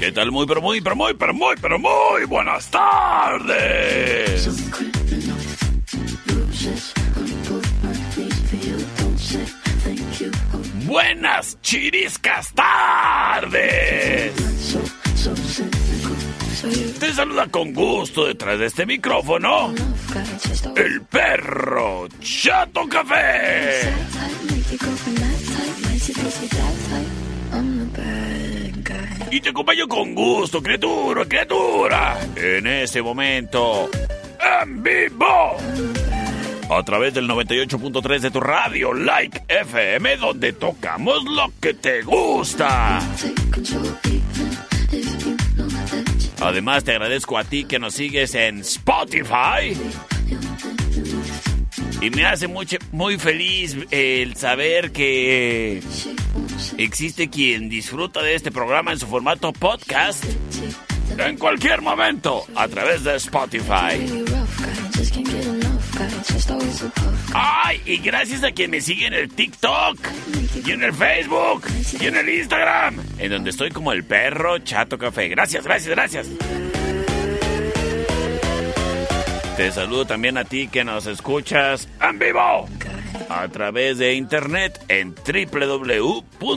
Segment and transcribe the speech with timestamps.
[0.00, 0.32] ¿Qué tal?
[0.32, 4.48] Muy, pero muy, pero muy, pero muy, pero muy buenas tardes.
[10.86, 14.32] Buenas chiriscas tardes.
[16.98, 19.74] Te saluda con gusto detrás de este micrófono
[20.76, 23.92] el perro Chato Café.
[29.30, 32.18] Y te acompaño con gusto, criatura, criatura.
[32.34, 33.88] En ese momento,
[34.62, 35.56] en vivo.
[36.68, 43.00] A través del 98.3 de tu radio, Like FM, donde tocamos lo que te gusta.
[46.40, 49.76] Además, te agradezco a ti que nos sigues en Spotify.
[52.00, 55.82] Y me hace muy feliz el saber que
[56.78, 60.24] existe quien disfruta de este programa en su formato podcast
[61.18, 64.00] en cualquier momento a través de Spotify.
[67.34, 69.98] Ay, y gracias a quien me sigue en el TikTok,
[70.64, 71.66] y en el Facebook,
[72.00, 75.28] y en el Instagram, en donde estoy como el perro Chato Café.
[75.28, 76.28] Gracias, gracias, gracias.
[79.60, 82.66] Te saludo también a ti que nos escuchas en vivo
[83.28, 86.56] a través de internet en www.likefm.com.mx.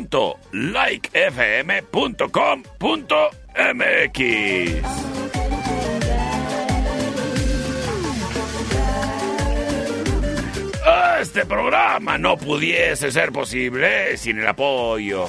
[11.19, 15.27] Este programa no pudiese ser posible sin el apoyo,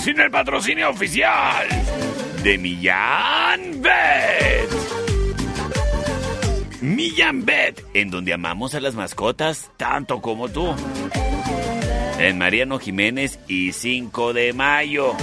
[0.00, 1.66] sin el patrocinio oficial
[2.44, 4.85] de Millán Bet.
[6.86, 10.72] Millán Bet, en donde amamos a las mascotas tanto como tú.
[12.20, 15.16] En Mariano Jiménez y 5 de mayo.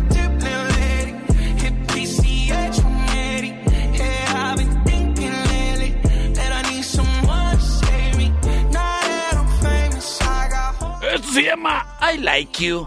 [11.33, 12.87] se llama I Like You.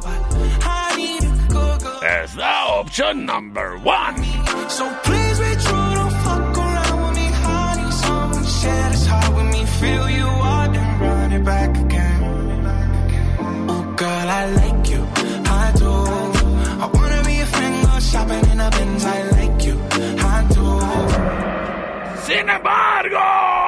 [0.62, 2.04] I need a good girl.
[2.04, 4.16] Es la opción number one.
[4.69, 7.92] So please be true, don't fuck around with me, honey.
[7.92, 12.19] Someone share this heart with me, feel you out and run it back again.
[13.69, 15.07] Oh, girl, I like you,
[15.45, 15.92] I do.
[16.84, 19.06] I wanna be a friend, go shopping in a Benz.
[19.06, 19.80] I like you,
[20.19, 20.66] I do.
[22.24, 23.62] Sin embargo,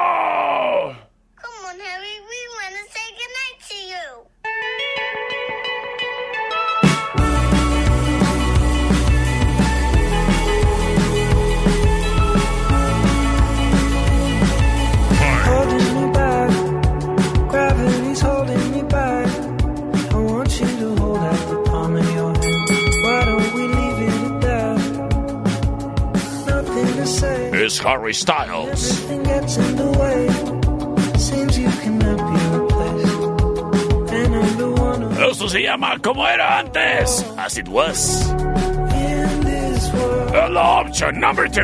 [34.74, 37.24] one who Esto se llama como era antes.
[37.38, 38.32] As it was.
[38.32, 40.54] in this world.
[40.54, 41.62] La opción number two.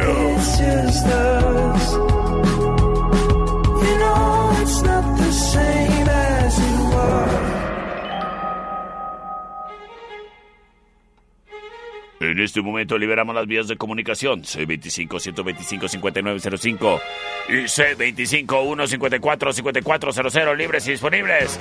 [12.41, 17.01] Este momento liberamos las vías de comunicación C25-125-5905
[17.49, 21.59] y C25-154-5400 libres y disponibles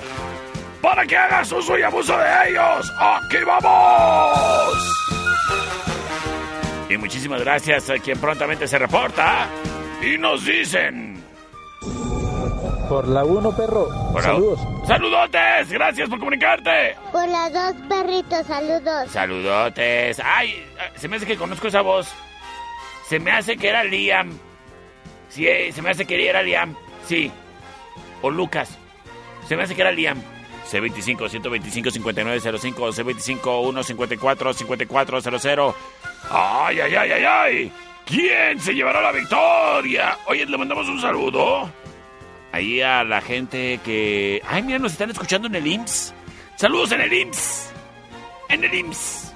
[0.80, 2.92] para que hagas uso y abuso de ellos.
[2.98, 5.06] ¡Aquí vamos!
[6.88, 9.46] Y muchísimas gracias a quien prontamente se reporta
[10.02, 11.22] y nos dicen...
[12.90, 13.88] Por la 1, perro.
[14.20, 14.58] Saludos.
[14.84, 15.70] ¡Saludotes!
[15.70, 16.96] Gracias por comunicarte.
[17.12, 19.08] Por las dos perritos, saludos.
[19.12, 20.20] Saludotes.
[20.24, 20.66] Ay,
[20.96, 22.12] se me hace que conozco esa voz.
[23.06, 24.36] Se me hace que era Liam.
[25.28, 26.74] Sí, eh, se me hace que era Liam.
[27.06, 27.30] Sí.
[28.22, 28.76] O Lucas.
[29.46, 30.20] Se me hace que era Liam.
[30.68, 35.74] C25 125 5905 C25 154 5400.
[36.28, 37.72] Ay, ay, ay, ay, ay.
[38.04, 40.18] ¿Quién se llevará la victoria?
[40.26, 41.70] Oye, le mandamos un saludo.
[42.52, 44.42] Ahí a la gente que...
[44.46, 46.14] Ay, mira, nos están escuchando en el IMSS.
[46.56, 47.72] Saludos en el IMSS.
[48.48, 49.32] En el IMSS.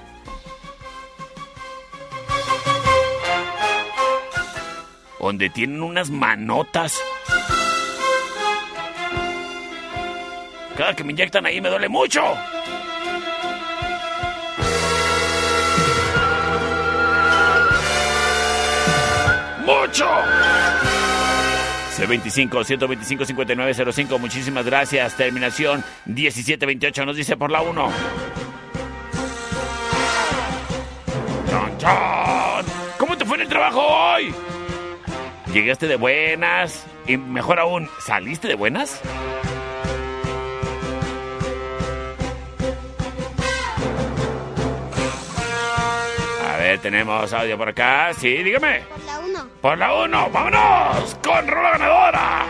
[5.19, 7.01] Donde tienen unas manotas.
[10.77, 12.21] Cada que me inyectan ahí me duele mucho.
[19.65, 20.94] ¡Mucho!
[22.05, 25.17] C25 125 5905, muchísimas gracias.
[25.17, 27.89] Terminación 1728 nos dice por la 1.
[31.49, 32.65] ¡Chan, chan!
[32.97, 34.33] ¿Cómo te fue en el trabajo hoy?
[35.51, 36.85] ¿Llegaste de buenas?
[37.07, 39.01] Y mejor aún, ¿saliste de buenas?
[46.77, 48.13] Tenemos audio por acá.
[48.13, 48.81] Sí, dígame.
[48.89, 49.47] Por la uno.
[49.61, 52.45] Por la 1, vámonos con Rola Ganadora.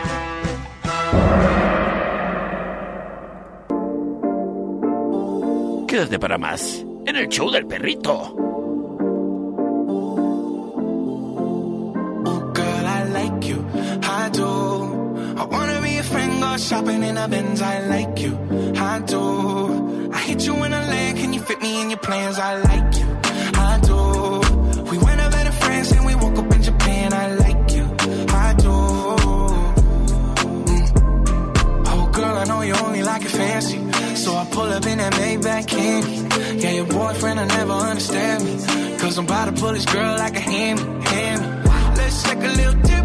[5.88, 8.34] Quédate para más en el show del perrito.
[12.24, 13.64] Oh, girl, I like you.
[14.02, 14.44] I do.
[15.38, 17.62] I wanna be a friend, go shopping in a Benz.
[17.62, 18.36] I like you.
[18.76, 20.10] I do.
[20.12, 22.38] I hit you in a leg, can you fit me in your plans?
[22.38, 23.06] I like you,
[33.36, 33.78] fancy,
[34.16, 36.16] so I pull up in that Maybach candy.
[36.60, 38.52] Yeah, your boyfriend will never understand me,
[38.98, 41.46] cause I'm about to pull this girl like a hammy, hammy.
[41.96, 42.95] Let's take a little dip,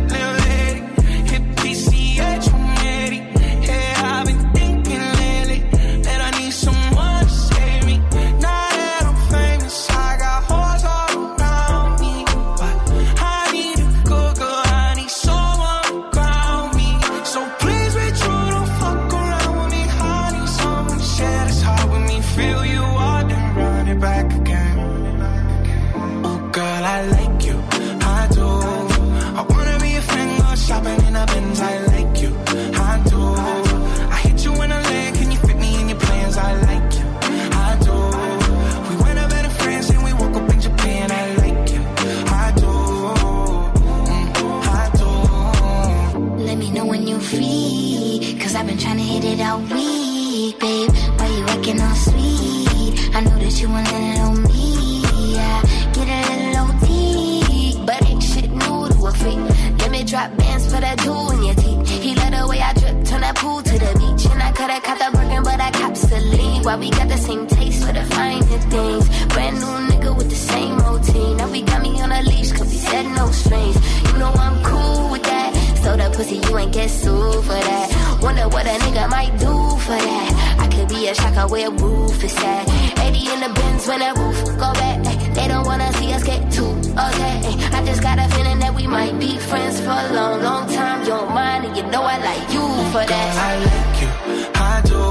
[66.63, 69.05] Why we got the same taste for the finer things.
[69.33, 71.37] Brand new nigga with the same routine.
[71.37, 73.77] Now we got me on a leash, cause we said no strings.
[74.05, 75.49] You know I'm cool with that.
[75.83, 78.19] So the pussy, you ain't get sued for that.
[78.21, 79.53] Wonder what a nigga might do
[79.85, 80.57] for that.
[80.59, 82.69] I could be a shocker where roof is at.
[82.99, 85.33] 80 in the bins when that roof go back.
[85.33, 87.37] They don't wanna see us get too okay.
[87.73, 91.01] I just got a feeling that we might be friends for a long, long time.
[91.01, 93.29] You don't mind, and you know I like you for Girl, that.
[93.49, 94.11] I like you,
[94.53, 95.10] I do.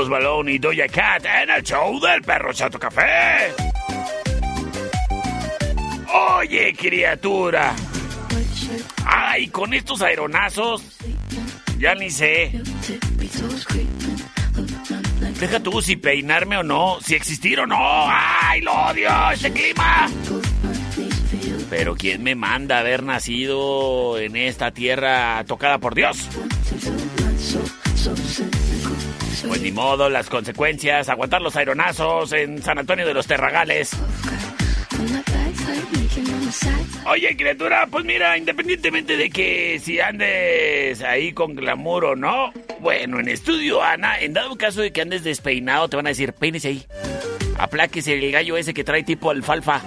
[0.00, 3.52] Post Malone y Doja Cat en el show del perro Chato Café.
[6.38, 7.74] Oye, criatura.
[9.04, 10.82] Ay, con estos aeronazos.
[11.76, 12.50] Ya ni sé.
[15.38, 17.76] Deja tú si peinarme o no, si existir o no.
[17.78, 19.10] ¡Ay, lo odio!
[19.32, 20.08] ¡Este clima!
[21.68, 26.26] Pero ¿quién me manda haber nacido en esta tierra tocada por Dios?
[29.60, 33.90] Pues ni modo, las consecuencias, aguantar los aeronazos en San Antonio de los Terragales.
[37.06, 43.20] Oye, criatura, pues mira, independientemente de que si andes ahí con glamour o no, bueno,
[43.20, 46.68] en estudio, Ana, en dado caso de que andes despeinado, te van a decir, peínese
[46.68, 46.86] ahí.
[47.58, 49.82] Apláquese el gallo ese que trae tipo alfalfa.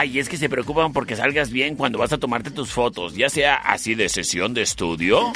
[0.00, 3.28] Ay, es que se preocupan porque salgas bien cuando vas a tomarte tus fotos, ya
[3.28, 5.32] sea así de sesión de estudio.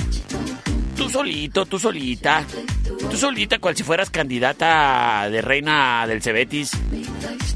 [0.96, 2.44] Tú solito, tú solita.
[3.10, 6.72] Tú solita, cual si fueras candidata de reina del Cebetis.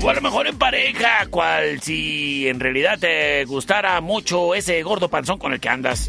[0.03, 5.09] O a lo mejor en pareja, cual si en realidad te gustara mucho ese gordo
[5.09, 6.09] panzón con el que andas.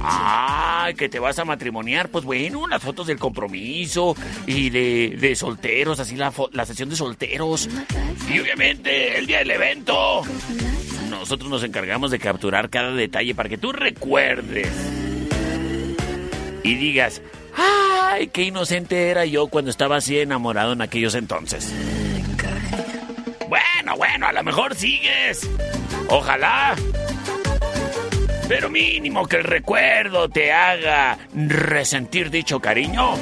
[0.00, 2.08] Ay, que te vas a matrimoniar.
[2.08, 6.96] Pues bueno, las fotos del compromiso y de, de solteros, así la, la sesión de
[6.96, 7.68] solteros.
[8.32, 10.22] Y obviamente el día del evento.
[11.10, 14.97] Nosotros nos encargamos de capturar cada detalle para que tú recuerdes.
[16.68, 17.22] Y digas,
[17.56, 21.72] ay, qué inocente era yo cuando estaba así enamorado en aquellos entonces.
[23.48, 25.48] Bueno, bueno, a lo mejor sigues.
[26.10, 26.76] Ojalá.
[28.48, 33.14] Pero mínimo que el recuerdo te haga resentir dicho cariño.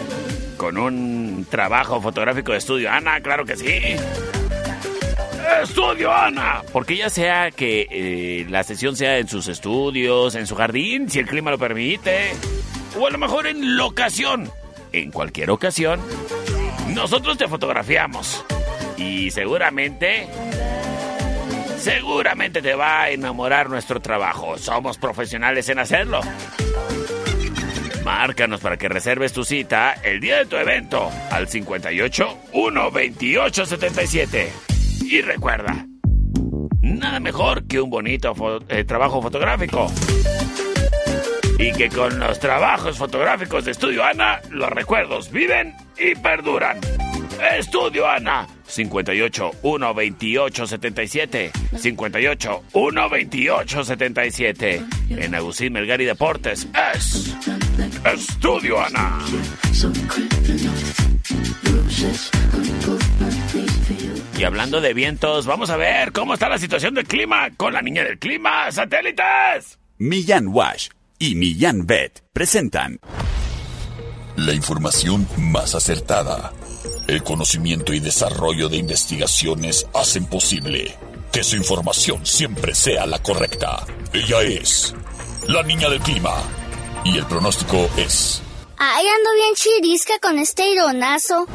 [0.57, 3.79] Con un trabajo fotográfico de estudio, Ana, claro que sí.
[5.63, 6.63] Estudio Ana.
[6.73, 11.21] Porque ya sea que eh, la sesión sea en sus estudios, en su jardín, si
[11.21, 12.33] el clima lo permite,
[12.99, 14.51] o a lo mejor en locación.
[14.93, 16.01] En cualquier ocasión,
[16.95, 18.45] nosotros te fotografiamos.
[18.97, 20.27] Y seguramente,
[21.79, 24.57] seguramente te va a enamorar nuestro trabajo.
[24.59, 26.21] Somos profesionales en hacerlo.
[28.05, 34.53] Márcanos para que reserves tu cita el día de tu evento al 58 128 77.
[35.03, 35.87] Y recuerda,
[36.81, 38.35] nada mejor que un bonito
[38.69, 39.91] eh, trabajo fotográfico.
[41.59, 46.79] Y que con los trabajos fotográficos de Estudio Ana, los recuerdos viven y perduran.
[47.59, 51.53] Estudio Ana, 58 128 77.
[51.77, 54.83] 58 128 77.
[55.11, 57.35] En Agustín Melgar y Deportes es
[58.05, 59.19] Estudio Ana.
[64.39, 67.81] Y hablando de vientos, vamos a ver cómo está la situación del clima con la
[67.81, 69.79] niña del clima, satélites.
[69.99, 73.01] Millán Wash y Millán Vet presentan
[74.37, 76.53] La información más acertada.
[77.09, 80.97] El conocimiento y desarrollo de investigaciones hacen posible
[81.33, 83.87] que su información siempre sea la correcta.
[84.13, 84.95] Ella es
[85.47, 86.35] la niña del clima.
[87.05, 88.43] Y el pronóstico es...
[88.79, 91.47] Ay, ando bien chirisca con este ironazo.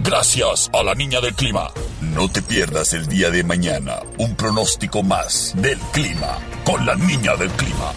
[0.00, 1.70] Gracias a la niña del clima.
[2.00, 7.36] No te pierdas el día de mañana un pronóstico más del clima con la niña
[7.36, 7.92] del clima.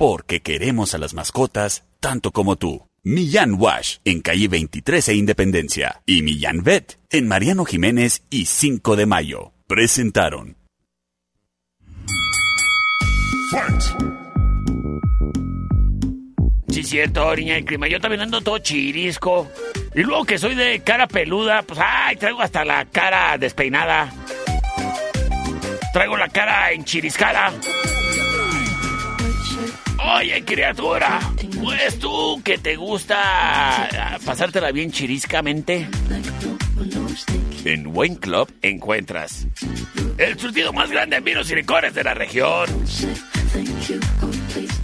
[0.00, 2.86] Porque queremos a las mascotas tanto como tú.
[3.02, 8.96] Millán Wash en calle 23 e Independencia y Millán Vet en Mariano Jiménez y 5
[8.96, 9.52] de Mayo.
[9.66, 10.56] Presentaron
[16.70, 17.86] Sí, cierto, niña del clima.
[17.86, 19.50] Yo también ando todo chirisco.
[19.94, 24.10] Y luego que soy de cara peluda, pues ay, traigo hasta la cara despeinada.
[25.92, 27.52] Traigo la cara enchiriscada.
[30.12, 31.20] Oye, criatura,
[31.62, 35.88] pues tú que te gusta ah, pasártela bien chiriscamente.
[37.64, 39.46] En Wine Club encuentras
[40.18, 42.66] el surtido más grande en vinos y licores de la región.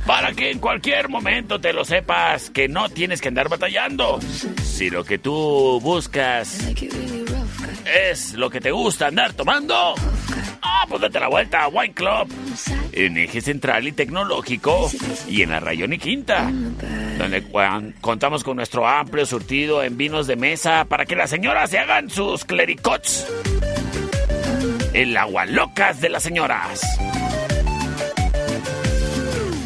[0.06, 4.20] Para que en cualquier momento te lo sepas que no tienes que andar batallando.
[4.62, 6.60] Si lo que tú buscas
[7.84, 9.94] es lo que te gusta andar tomando,
[10.88, 12.28] pues date la vuelta a Wine Club.
[12.92, 14.90] En eje central y tecnológico
[15.28, 16.50] y en la Rayón y Quinta.
[17.18, 21.70] Donde cuan- contamos con nuestro amplio surtido en vinos de mesa para que las señoras
[21.70, 23.26] se hagan sus clericots.
[24.92, 26.80] El agua locas de las señoras.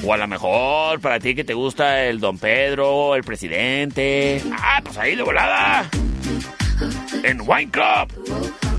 [0.05, 4.43] O a lo mejor para ti que te gusta el Don Pedro, el presidente.
[4.53, 5.89] Ah, pues ahí de volada.
[7.23, 8.70] En Wine Club.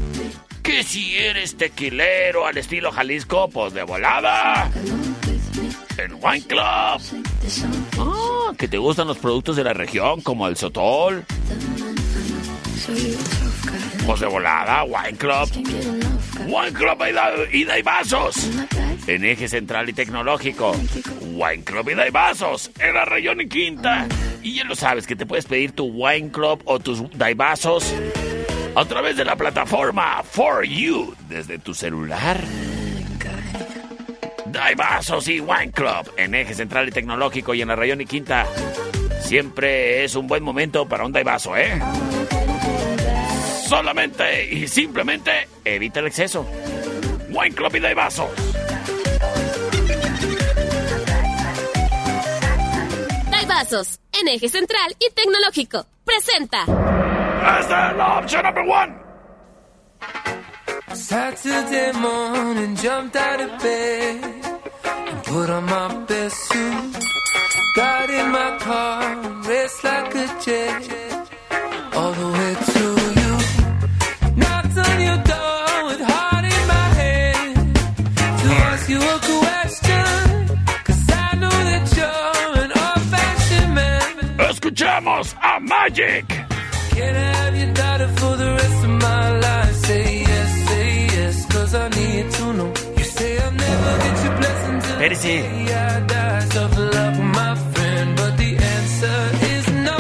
[0.63, 4.69] Que si eres tequilero al estilo Jalisco, pues de volada.
[5.97, 7.21] En Wine Club.
[7.97, 11.26] Ah, que te gustan los productos de la región como el sotol.
[14.06, 15.50] Pues de volada, Wine Club.
[16.45, 18.36] Wine Club y vasos.
[19.08, 20.76] En eje central y tecnológico.
[21.21, 22.71] Wine Club ida y vasos.
[22.80, 24.08] En la Rayón y Quinta.
[24.43, 27.93] Y ya lo sabes que te puedes pedir tu Wine Club o tus Daibazos
[28.76, 32.42] a través de la plataforma For You desde tu celular.
[34.46, 38.46] Daibazos y Wine Club en eje central y tecnológico y en la Rayón y Quinta.
[39.22, 41.80] Siempre es un buen momento para un Daibazo, ¿eh?
[43.68, 45.32] Solamente y simplemente
[45.64, 46.46] evita el exceso.
[47.30, 48.30] Wine Club y Daibazos.
[53.30, 55.86] Daibazos, en eje central y tecnológico.
[56.04, 56.66] Presenta.
[57.44, 58.96] Es la opción number one.
[60.94, 64.24] Saturday morning, jumped out of bed
[64.86, 66.98] and put on my best suit.
[67.76, 69.16] Got in my car,
[69.48, 71.12] raced like a jet
[71.96, 72.86] all the way to
[73.20, 73.32] you.
[74.36, 77.56] Knocked on your door with heart in my head
[78.42, 80.06] to ask you a question.
[80.86, 84.38] Cause I know that you're an old fashioned man.
[84.50, 86.51] Escuchamos a Magic.
[87.02, 89.76] Can have daughter for the rest of my life?
[89.88, 92.72] Say yes, say yes, cause I need to know.
[92.98, 95.22] You say I'll never get your blessing till Espérese.
[95.22, 96.40] the day I die.
[96.56, 99.20] Suffer love my friend, but the answer
[99.54, 99.98] is no.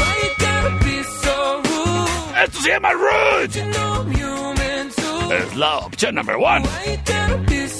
[0.00, 1.34] Why you gotta be so
[1.68, 2.36] rude?
[2.42, 3.54] Esto se llama Rude.
[3.58, 5.32] You know I'm human too.
[5.38, 6.62] Es la opción number one.
[6.62, 7.79] Why you gotta be so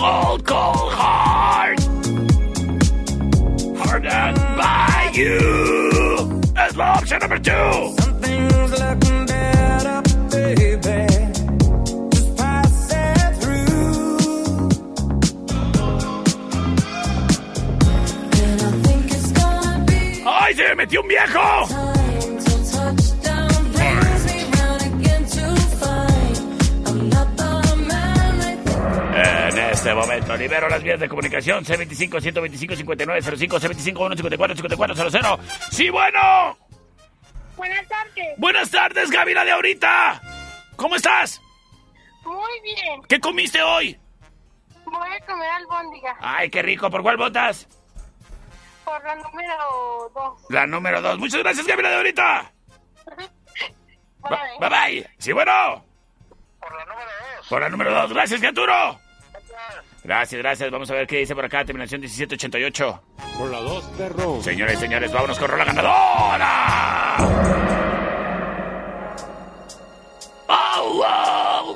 [0.00, 1.78] Cold, cold heart.
[3.84, 6.40] Hardened by you.
[6.54, 7.94] That's option number two.
[8.00, 11.06] Something's looking better, baby.
[12.14, 14.68] Just pass it through.
[18.40, 21.79] And I think it's gonna be ¡Ay, se me metió un viejo!
[29.80, 35.40] Este momento libero las vías de comunicación C25 125 5905 C25 154 5400.
[35.70, 36.58] Sí, bueno.
[37.56, 38.26] Buenas tardes.
[38.36, 40.20] Buenas tardes, Gaby, la de ahorita.
[40.76, 41.40] ¿Cómo estás?
[42.24, 43.00] Muy bien.
[43.08, 43.98] ¿Qué comiste hoy?
[44.84, 46.90] Voy a comer albóndiga Ay, qué rico.
[46.90, 47.66] ¿Por cuál votas?
[48.84, 50.50] por la número 2.
[50.50, 51.18] La número dos.
[51.18, 52.52] Muchas gracias, Gaby, la de ahorita.
[54.28, 54.58] Bye.
[54.60, 55.10] Bye bye.
[55.16, 55.82] Sí, bueno.
[56.60, 57.48] Por la número dos.
[57.48, 58.12] Por la número dos.
[58.12, 59.00] Gracias, Gaturo.
[60.02, 60.70] Gracias, gracias.
[60.70, 61.64] Vamos a ver qué dice por acá.
[61.64, 63.02] Terminación 1788.
[63.38, 64.42] Por la dos, perro.
[64.42, 67.16] Señores y señores, vámonos con la ganadora.
[70.48, 71.74] ¡Oh, wow!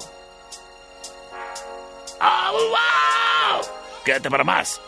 [2.20, 3.66] ¡Oh, wow!
[4.04, 4.80] Quédate para más.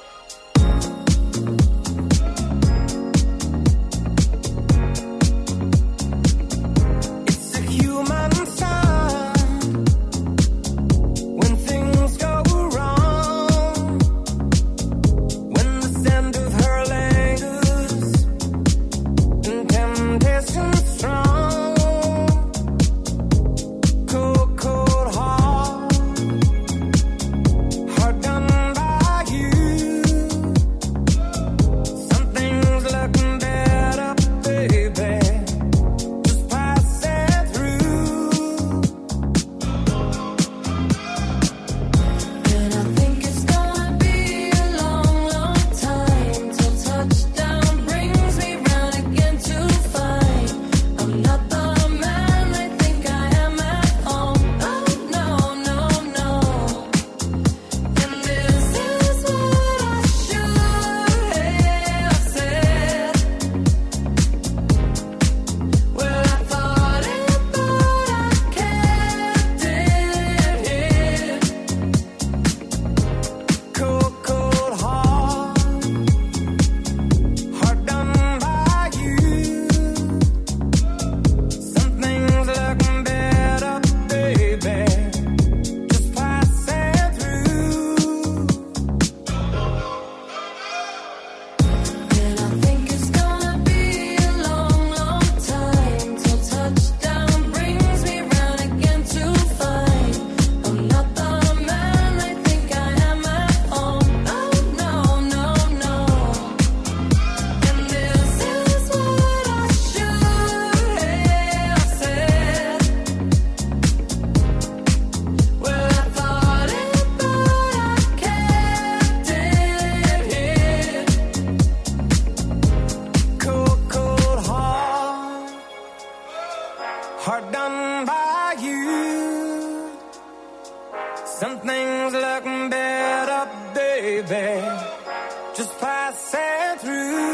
[135.57, 137.26] just passing through.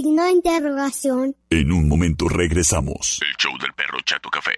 [0.00, 1.36] Signo de interrogación.
[1.50, 3.20] En un momento regresamos.
[3.22, 4.52] El show del perro Chato Café.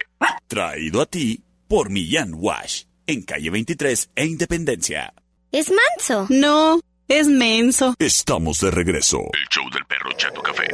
[0.47, 2.83] Traído a ti por Millán Wash.
[3.07, 5.13] En calle 23 e Independencia.
[5.51, 6.27] ¿Es manso?
[6.29, 6.79] No,
[7.09, 7.93] es menso.
[7.99, 9.19] Estamos de regreso.
[9.33, 10.67] El show del perro Chato Café.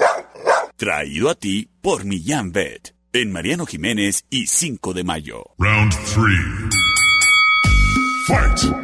[0.75, 2.95] Traído a ti por Millán Vet.
[3.12, 5.45] En Mariano Jiménez y 5 de mayo.
[5.58, 6.29] Round 3.
[8.27, 8.75] Fight.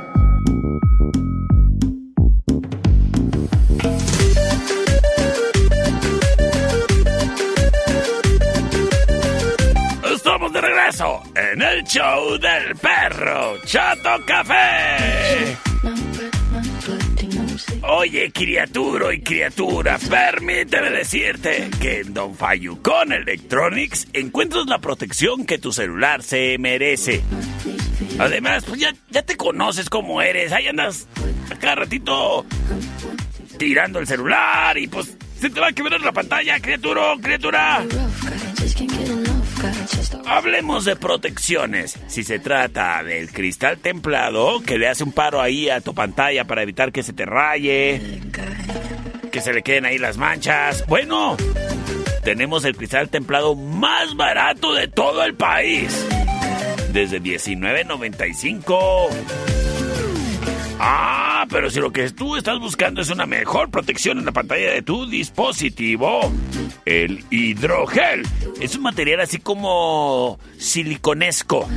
[10.88, 15.58] En el show del perro Chato Café.
[17.82, 25.58] Oye, criatura y criatura, permíteme decirte que en Don Fayucón Electronics encuentras la protección que
[25.58, 27.24] tu celular se merece.
[28.20, 30.52] Además, pues ya, ya te conoces cómo eres.
[30.52, 31.08] Ahí andas
[31.60, 32.46] cada ratito
[33.58, 37.84] tirando el celular y pues se te va a quebrar la pantalla, criatura, criatura.
[40.28, 42.00] Hablemos de protecciones.
[42.08, 46.46] Si se trata del cristal templado, que le hace un paro ahí a tu pantalla
[46.46, 48.22] para evitar que se te raye,
[49.32, 50.86] que se le queden ahí las manchas.
[50.88, 51.38] Bueno,
[52.24, 56.08] tenemos el cristal templado más barato de todo el país.
[56.92, 59.10] Desde 19.95.
[60.80, 64.72] Ah, pero si lo que tú estás buscando es una mejor protección en la pantalla
[64.72, 66.32] de tu dispositivo,
[66.86, 68.24] el hidrogel
[68.60, 71.68] es un material así como siliconesco.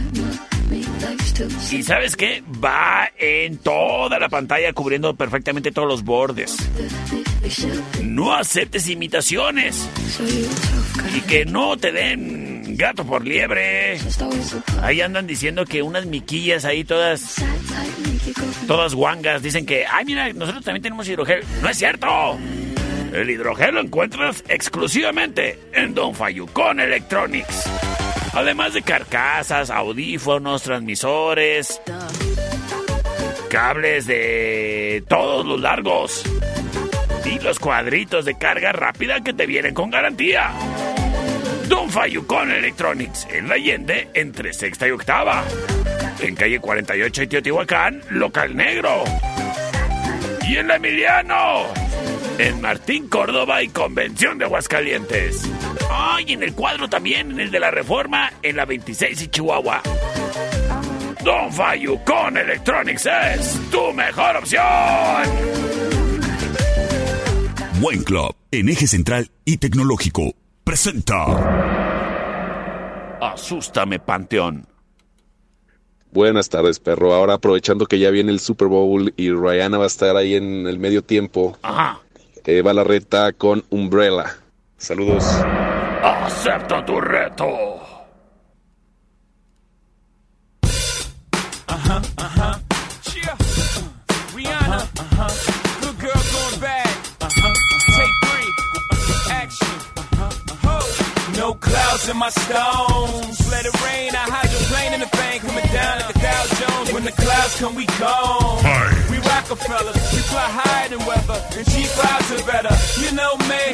[1.70, 2.42] ¿Y sabes qué?
[2.62, 6.56] Va en toda la pantalla cubriendo perfectamente todos los bordes.
[8.02, 9.88] No aceptes imitaciones.
[11.16, 13.98] Y que no te den gato por liebre.
[14.82, 17.34] Ahí andan diciendo que unas miquillas ahí todas...
[18.66, 19.84] Todas guangas dicen que...
[19.86, 21.42] Ay, mira, nosotros también tenemos hidrogel.
[21.60, 22.38] No es cierto.
[23.12, 27.64] El hidrogel lo encuentras exclusivamente en Don Fayucón Electronics.
[28.32, 31.80] Además de carcasas, audífonos, transmisores,
[33.50, 36.22] cables de todos los largos
[37.24, 40.52] y los cuadritos de carga rápida que te vienen con garantía.
[41.68, 45.44] Don Fayucón Electronics en la Allende entre sexta y octava.
[46.20, 49.04] En calle 48 y Teotihuacán, local negro.
[50.48, 51.66] Y en la Emiliano.
[52.38, 55.42] En Martín Córdoba y Convención de Aguascalientes.
[55.90, 59.82] Ay, en el cuadro también, en el de la Reforma, en la 26 y Chihuahua.
[61.22, 65.58] Don Fayucón Electronics es tu mejor opción.
[67.80, 70.34] Buen Club, en eje central y tecnológico,
[70.68, 71.24] presenta.
[73.22, 74.66] Asústame, Panteón.
[76.12, 77.14] Buenas tardes, perro.
[77.14, 80.66] Ahora aprovechando que ya viene el Super Bowl y Rihanna va a estar ahí en
[80.66, 82.00] el medio tiempo, Ajá.
[82.44, 84.36] eh, va la reta con Umbrella.
[84.76, 85.24] Saludos.
[86.02, 87.77] Acepta tu reto.
[102.08, 103.36] In my stones.
[103.50, 104.10] Let it rain.
[104.14, 106.92] I hydroplane in the thing coming down like the Dow Jones.
[106.92, 108.64] When the clouds come, we gone.
[109.10, 109.98] We Rockefellers.
[110.12, 111.38] We fly higher than weather.
[111.56, 112.74] And cheap clouds are better.
[113.02, 113.64] You know me.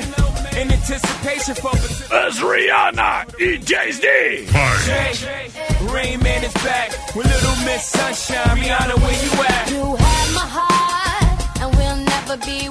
[0.60, 4.06] In anticipation for Es Rihanna y Jay-Z.
[4.86, 5.10] Jay,
[5.90, 8.58] Rain Man is back with Little Miss Sunshine.
[8.58, 9.70] Rihanna, where you at?
[9.70, 12.68] You have my heart, and we'll never be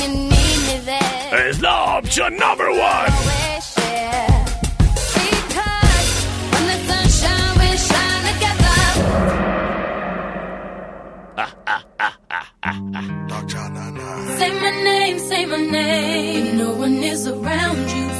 [0.00, 1.48] you need me there.
[1.48, 3.12] Es la opción number one.
[3.12, 4.44] Always share.
[5.14, 6.10] Because
[6.52, 8.78] when the sunshine, we shine together.
[14.38, 16.46] Say my name, say my name.
[16.46, 18.19] If no one is around you,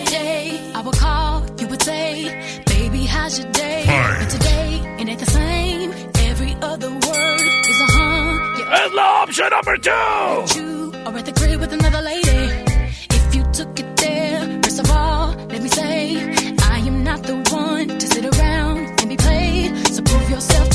[8.71, 8.77] Huh.
[8.77, 10.59] Yeah, Es la opción number two.
[10.59, 12.63] you are at the with another lady.
[13.09, 17.35] If you took it there, first of all, let me say, I am not the
[17.51, 19.87] one to sit around and be played.
[19.87, 20.70] So prove yourself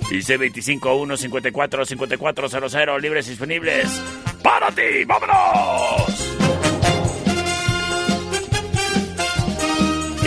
[0.10, 4.02] Y C25-154-5400, libres y disponibles.
[4.42, 5.04] ¡Para ti!
[5.06, 6.38] ¡Vámonos!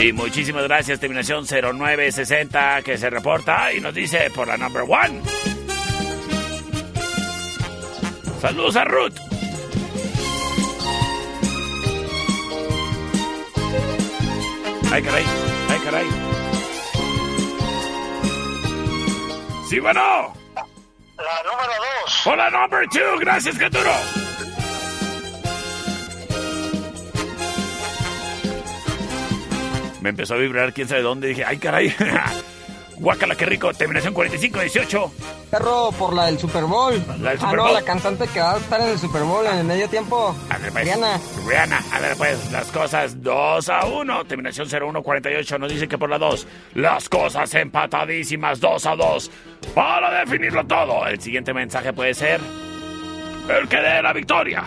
[0.02, 5.20] Y muchísimas gracias, terminación 0960 que se reporta y nos dice por la number one.
[8.40, 9.29] Saludos a Ruth.
[14.92, 15.24] Ay, caray,
[15.68, 16.06] ay, caray.
[19.68, 20.00] Sí, bueno.
[21.16, 21.72] La número
[22.02, 22.26] dos.
[22.26, 23.18] Hola, number two.
[23.20, 23.92] Gracias, Caturo.
[30.00, 31.28] Me empezó a vibrar quién sabe dónde.
[31.28, 31.94] Dije, ay, caray.
[33.00, 33.72] Guácala, qué rico.
[33.72, 35.10] Terminación 45-18.
[35.50, 37.02] Perro, por la del Super Bowl.
[37.20, 37.72] La del ah, Super no, Bowl.
[37.72, 40.36] la cantante que va a estar en el Super Bowl en el medio tiempo.
[40.48, 40.84] pues.
[40.84, 41.18] Rihanna.
[41.46, 44.24] Rihanna, a ver pues, las cosas 2 a 1.
[44.26, 46.46] Terminación 0148 nos dice que por la 2.
[46.74, 49.30] Las cosas empatadísimas 2 a 2.
[49.74, 52.38] Para definirlo todo, el siguiente mensaje puede ser.
[53.48, 54.64] El que dé la victoria.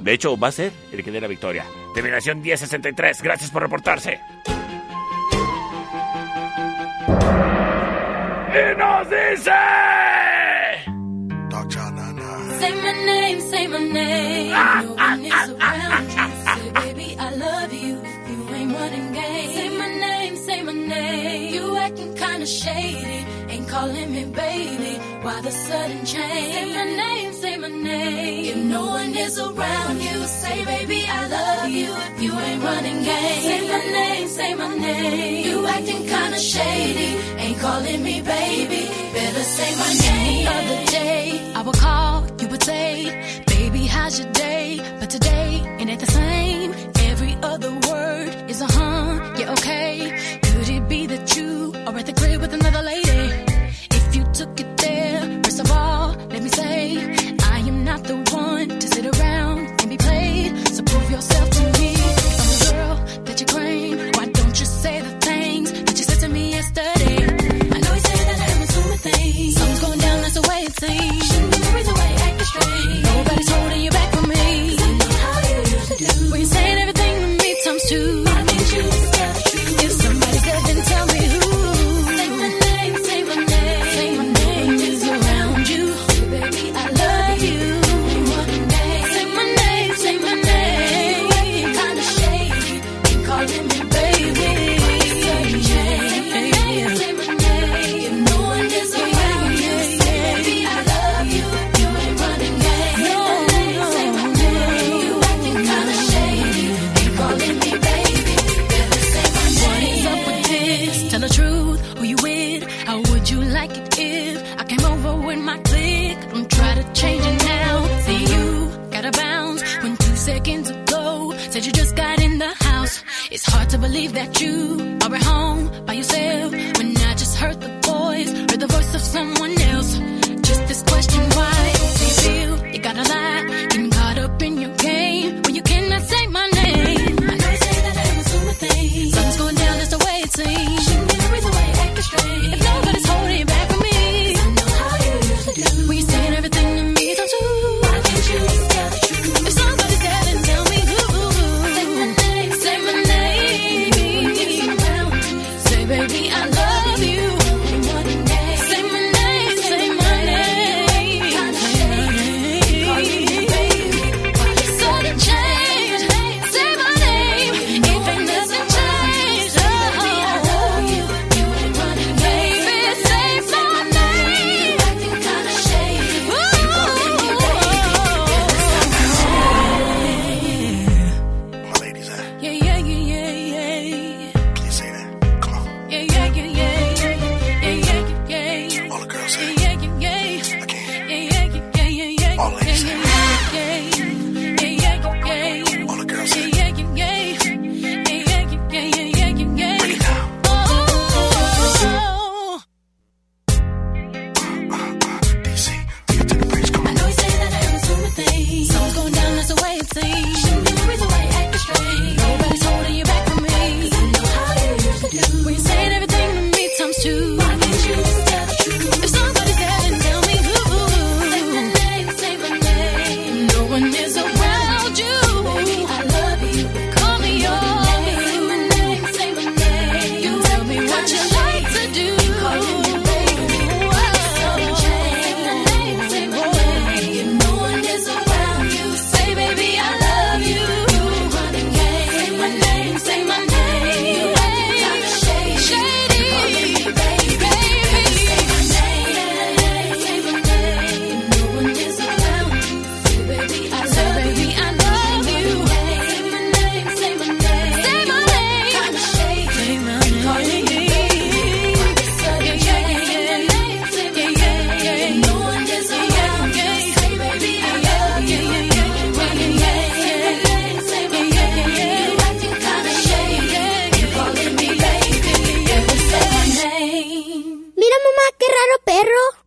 [0.00, 1.64] De hecho, va a ser el que dé la victoria.
[1.92, 3.20] Terminación 1063.
[3.20, 4.20] Gracias por reportarse.
[8.54, 9.50] Y nos dice.
[12.60, 14.50] Say my name, say my name.
[14.52, 16.32] No one is around ah, you.
[16.46, 16.54] Ah.
[16.56, 17.96] Say, baby, I love you.
[18.30, 19.54] You ain't running game.
[19.54, 21.52] Say my name, say my name.
[21.52, 23.33] You acting kinda shady.
[23.74, 24.92] Calling me baby.
[25.24, 26.54] Why the sudden change?
[26.54, 28.44] Say my name, say my name.
[28.52, 31.90] If no one is around you, say, baby, I love you.
[32.10, 33.42] If you ain't running game.
[33.48, 35.46] Say my name, say my name.
[35.46, 37.08] You acting kinda shady.
[37.44, 38.82] Ain't calling me baby.
[39.16, 40.44] Better say my name.
[40.44, 44.66] The Other day, I would call, you would say, baby, how's your day?
[45.00, 46.70] But today, ain't it the same.
[47.10, 50.38] Every other word is a huh, yeah, okay.
[50.44, 53.03] Could it be that you are at the crib with another lady?
[70.86, 71.23] That's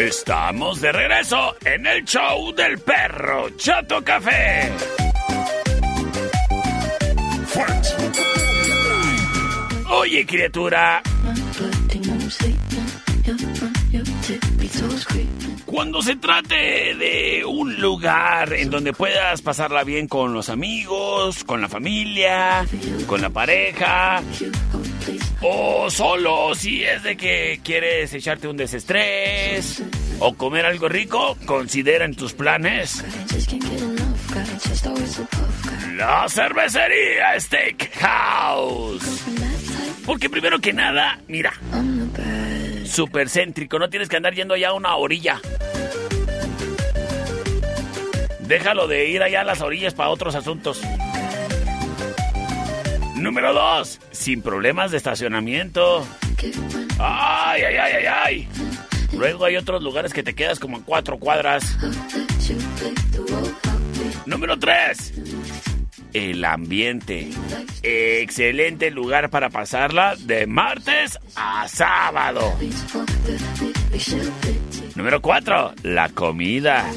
[0.00, 4.72] Estamos de regreso en el show del perro Chato Café.
[9.90, 11.02] Oye, criatura.
[15.80, 21.62] Cuando se trate de un lugar en donde puedas pasarla bien con los amigos, con
[21.62, 22.66] la familia,
[23.06, 24.22] con la pareja,
[25.40, 29.82] o solo si es de que quieres echarte un desestrés
[30.18, 33.02] o comer algo rico, considera en tus planes
[35.96, 39.24] la cervecería Steakhouse.
[40.04, 41.54] Porque primero que nada, mira,
[42.90, 45.40] super céntrico, no tienes que andar yendo allá a una orilla.
[48.40, 50.80] Déjalo de ir allá a las orillas para otros asuntos.
[53.14, 54.00] Número 2.
[54.10, 56.06] Sin problemas de estacionamiento.
[56.98, 58.48] Ay, ay, ay, ay, ay.
[59.12, 61.76] Luego hay otros lugares que te quedas como en cuatro cuadras.
[64.26, 65.69] Número 3.
[66.12, 67.30] El ambiente.
[67.82, 72.56] Excelente lugar para pasarla de martes a sábado.
[74.96, 75.74] Número 4.
[75.84, 76.90] La comida.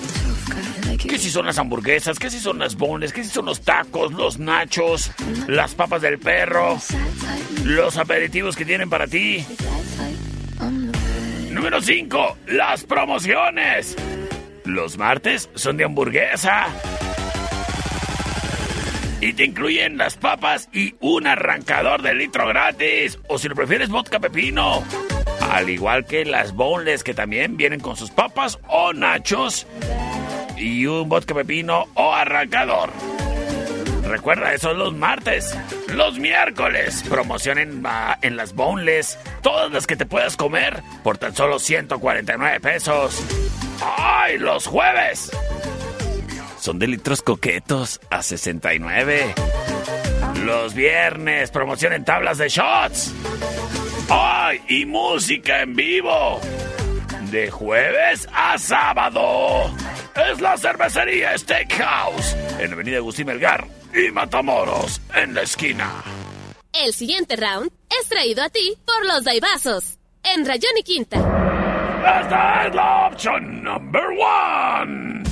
[0.98, 2.18] ¿Qué si son las hamburguesas?
[2.18, 3.14] ¿Qué si son las bones?
[3.14, 5.12] ¿Qué si son los tacos, los nachos,
[5.48, 6.78] las papas del perro?
[7.64, 9.46] Los aperitivos que tienen para ti.
[11.52, 12.38] Número 5.
[12.48, 13.96] Las promociones.
[14.66, 16.68] Los martes son de hamburguesa.
[19.24, 23.18] Y te incluyen las papas y un arrancador de litro gratis.
[23.30, 24.84] O si lo prefieres, vodka pepino.
[25.50, 29.66] Al igual que las boneless que también vienen con sus papas o nachos.
[30.58, 32.90] Y un vodka pepino o arrancador.
[34.06, 35.58] Recuerda, eso es los martes.
[35.88, 39.18] Los miércoles, promoción en, ah, en las boneless.
[39.42, 43.24] Todas las que te puedas comer por tan solo 149 pesos.
[43.98, 45.32] ¡Ay, los jueves!
[46.64, 49.36] Son de litros coquetos a 69.
[50.46, 53.12] Los viernes, promoción en tablas de shots.
[54.10, 54.62] ¡Ay!
[54.70, 56.40] Y música en vivo.
[57.30, 59.76] De jueves a sábado.
[60.16, 62.34] Es la cervecería Steakhouse.
[62.60, 66.02] En Avenida Agustín Melgar y Matamoros, en la esquina.
[66.72, 69.98] El siguiente round es traído a ti por los Daibazos.
[70.24, 71.18] En Rayón y Quinta.
[72.22, 75.23] Esta es la opción number one.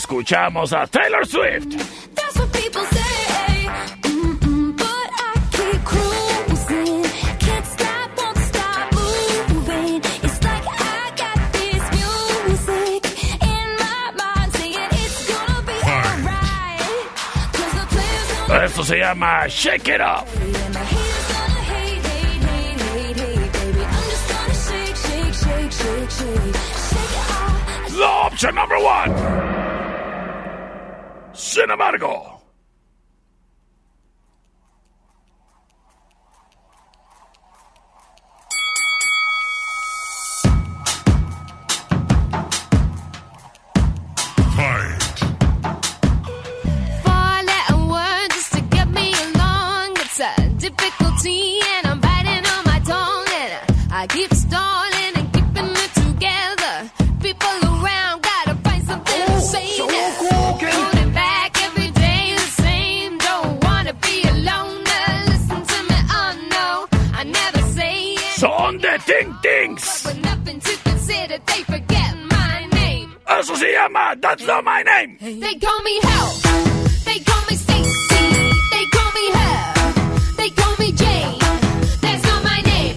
[0.00, 1.72] Escuchamos a Taylor Swift.
[2.14, 3.68] That's what people say.
[4.00, 4.74] Mm-mm.
[4.74, 7.04] But I keep cruising.
[7.38, 10.00] Can't stop, won't stop moving.
[10.24, 13.02] It's like I got this music
[13.42, 17.04] in my mind saying it's gonna be alright.
[17.52, 20.24] 'Cause the players gonna Esto se llama Shake It gonna
[24.64, 24.96] shake,
[25.36, 25.70] shake,
[28.02, 29.69] option number one.
[31.50, 32.39] Sin embargo.
[74.10, 75.18] God, that's not my name.
[75.20, 76.32] They call me Hell.
[77.06, 78.24] They call me Stacy.
[78.74, 79.74] They call me Hell.
[80.36, 81.38] They call me Jane.
[82.02, 82.96] That's not my name.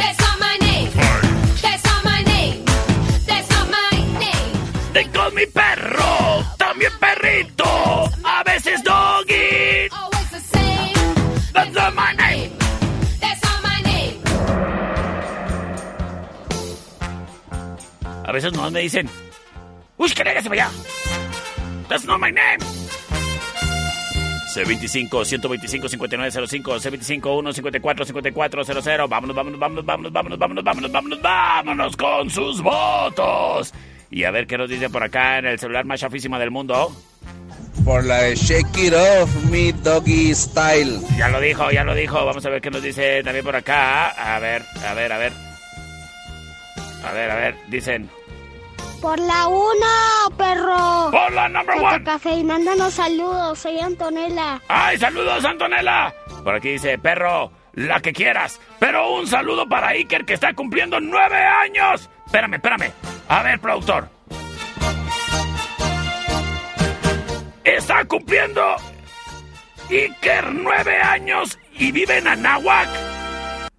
[0.00, 0.90] That's not my name.
[1.60, 2.64] That's not my name.
[3.26, 3.90] That's not my
[4.24, 4.52] name.
[4.94, 6.42] They call me Perro.
[6.56, 8.08] También Perrito.
[8.24, 9.90] A veces Doggy.
[9.92, 10.96] Always the same.
[11.52, 12.50] That's not my name.
[13.20, 14.22] That's not my name.
[18.24, 19.19] A veces no me dicen.
[20.40, 20.70] ¡Uy, que déjese para allá!
[21.88, 22.60] That's not my name.
[24.54, 31.96] C25 125 5905 C25 154 5400 Vámonos, vámonos, vámonos, vámonos, vámonos, vámonos, vámonos, vámonos, vámonos
[31.96, 33.72] con sus votos.
[34.10, 36.92] Y a ver qué nos dice por acá en el celular más chafísimo del mundo.
[37.84, 40.98] Por la de Shake It Off, Me Doggy Style.
[41.16, 42.24] Ya lo dijo, ya lo dijo.
[42.24, 44.08] Vamos a ver qué nos dice también por acá.
[44.10, 45.32] A ver, a ver, a ver.
[47.04, 47.56] A ver, a ver.
[47.68, 48.10] Dicen.
[49.00, 51.10] Por la una, perro.
[51.10, 52.04] Por la number one.
[52.04, 53.58] Café y mándanos saludos.
[53.58, 54.60] Soy Antonella.
[54.68, 56.14] ¡Ay, saludos, Antonella!
[56.44, 58.60] Por aquí dice, perro, la que quieras.
[58.78, 62.10] Pero un saludo para Iker que está cumpliendo nueve años.
[62.26, 62.92] Espérame, espérame.
[63.28, 64.08] A ver, productor.
[67.64, 68.76] Está cumpliendo
[69.88, 72.88] Iker nueve años y vive en Anáhuac.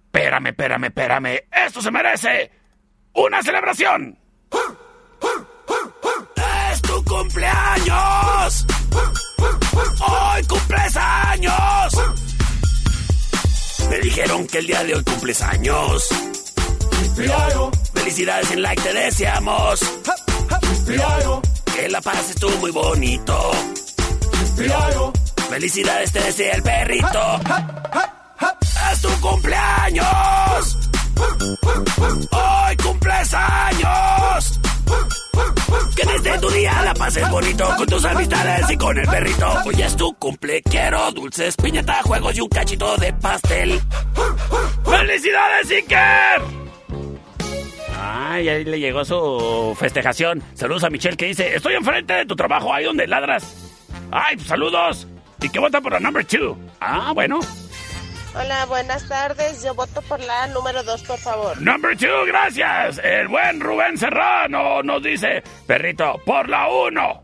[0.06, 1.40] Espérame, espérame, espérame.
[1.50, 2.50] Esto se merece
[3.14, 4.18] una celebración.
[7.22, 8.66] ¡Es tu cumpleaños!
[10.00, 11.94] ¡Hoy cumples años!
[13.88, 16.08] Me dijeron que el día de hoy cumples años.
[17.94, 19.80] Felicidades en like te deseamos.
[21.76, 23.52] Que la pases tú muy bonito.
[25.48, 27.40] Felicidades te desea el perrito.
[28.92, 30.78] ¡Es tu cumpleaños!
[32.32, 34.60] ¡Hoy cumples años!
[35.96, 39.52] Que desde tu día la pases bonito con tus amistades y con el perrito.
[39.64, 43.80] Hoy es tu cumple, quiero dulces, piñata, juegos y un cachito de pastel.
[44.84, 46.42] ¡Felicidades, Iker!
[48.00, 50.42] Ay, ahí le llegó su festejación.
[50.54, 53.72] Saludos a Michelle que dice, estoy enfrente de tu trabajo, ahí donde ladras.
[54.10, 55.06] Ay, pues, saludos.
[55.40, 56.56] ¿Y qué vota por la number two?
[56.80, 57.40] Ah, bueno.
[58.34, 59.62] Hola, buenas tardes.
[59.62, 61.60] Yo voto por la número dos, por favor.
[61.60, 62.98] Number two, gracias.
[63.04, 67.22] El buen Rubén Serrano nos dice, perrito, por la uno.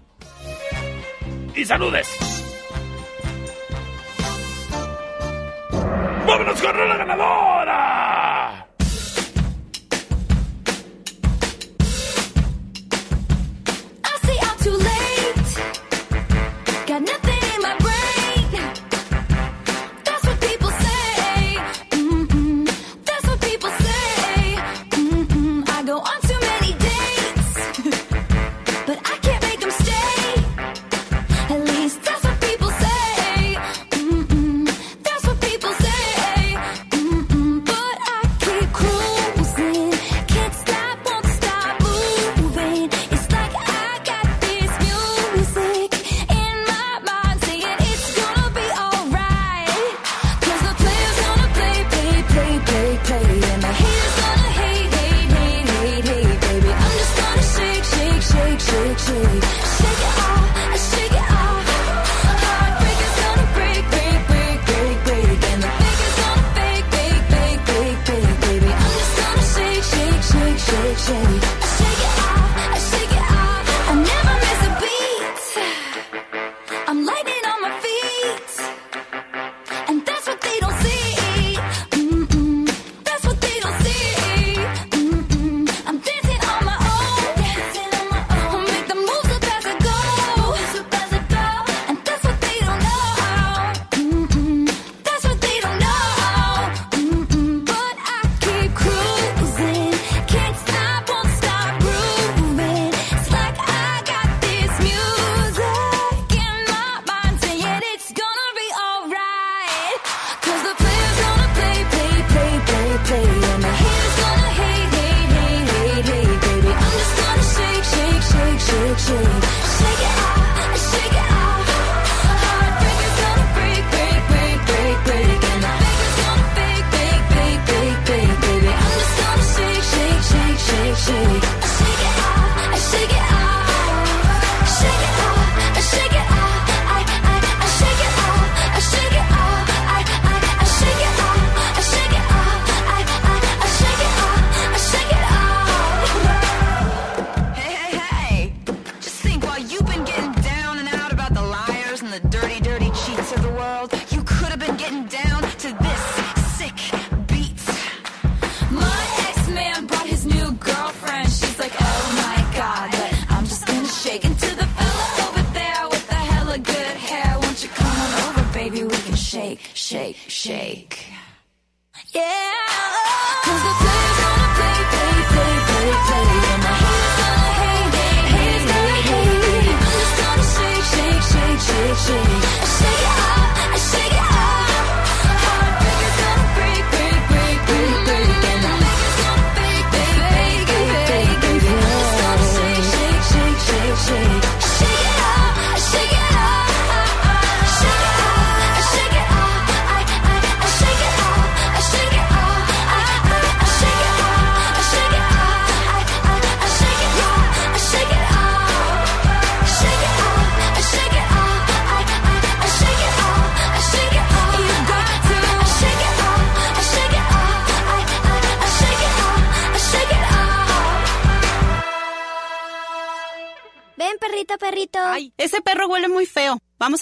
[1.55, 2.09] Y saludes.
[6.27, 8.08] ¡Vámonos con la ganadora!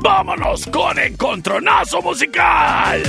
[0.00, 3.02] vámonos con Encontronazo Musical.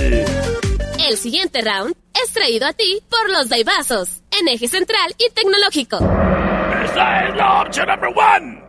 [1.07, 5.97] El siguiente round es traído a ti por los Daibazos, en eje central y tecnológico.
[6.83, 8.68] Esta es la opción number one.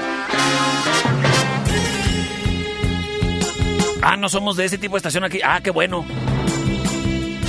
[4.01, 5.39] Ah, no somos de ese tipo de estación aquí.
[5.43, 6.05] Ah, qué bueno.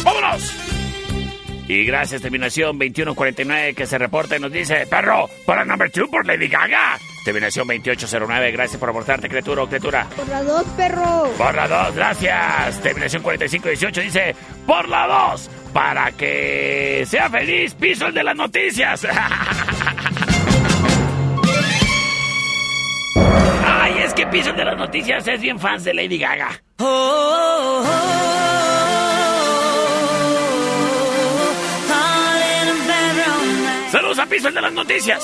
[0.04, 0.54] ¡Vámonos!
[1.68, 6.26] Y gracias, terminación 2149 que se reporta y nos dice, perro, para number two por
[6.26, 6.98] Lady Gaga.
[7.28, 10.06] Terminación 2809, gracias por aportarte, criatura o criatura.
[10.16, 11.30] Por la dos, perro.
[11.36, 12.80] Por la 2, gracias.
[12.80, 14.34] Terminación 4518 dice,
[14.66, 19.06] por la 2, para que sea feliz, piso el de las noticias.
[23.66, 26.48] Ay, es que piso el de las noticias es bien fans de Lady Gaga.
[26.78, 28.38] Oh, oh, oh.
[33.92, 35.22] Saludos a piso el de las noticias.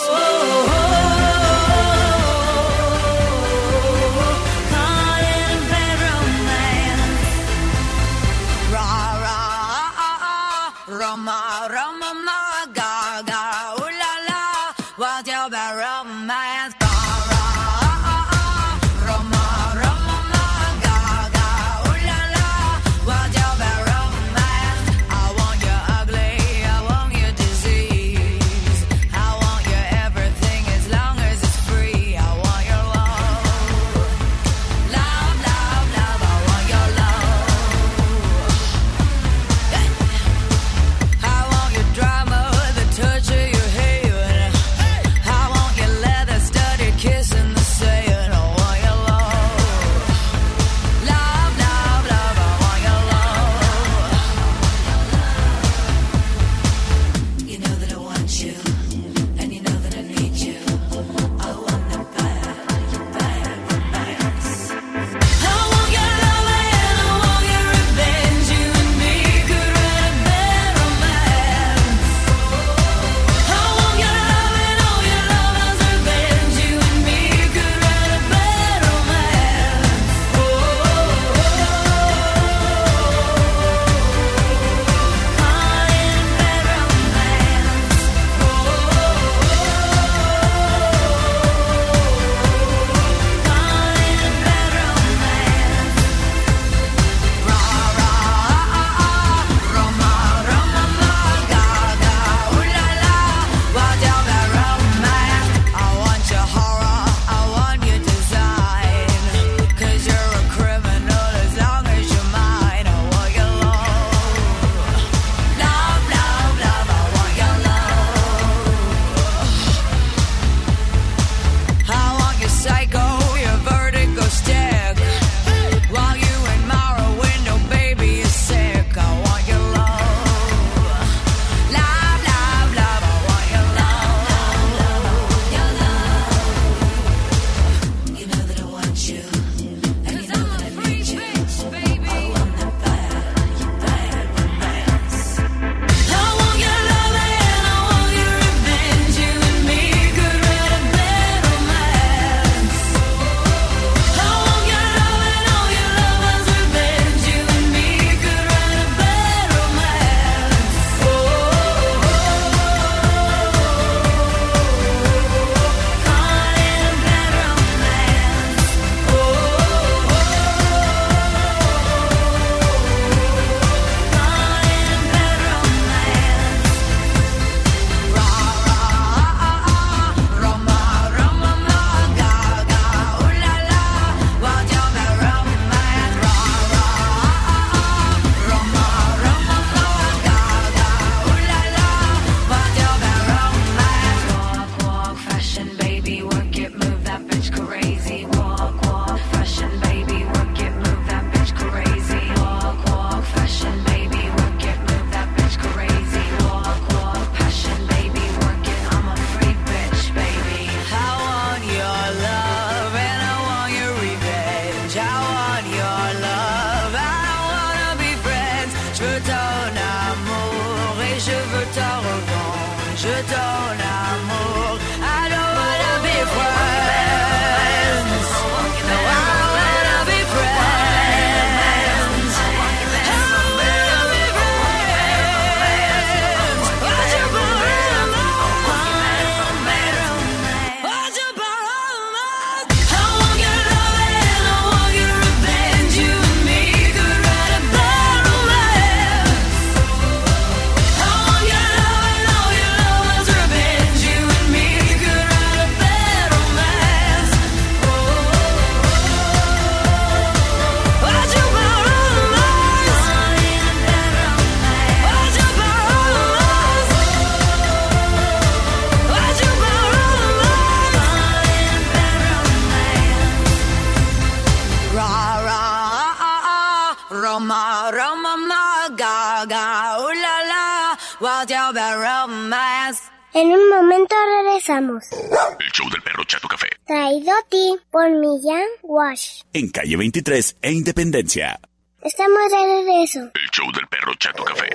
[283.34, 284.14] En un momento
[284.44, 285.02] regresamos.
[285.10, 286.68] El show del perro Chato Café.
[286.86, 289.42] Traído a ti por Millán Wash.
[289.52, 291.58] En calle 23 e Independencia.
[292.00, 293.18] Estamos de regreso.
[293.34, 294.68] El show del perro Chato Café.